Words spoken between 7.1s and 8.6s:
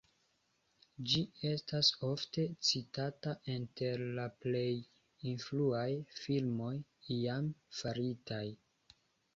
iame faritaj.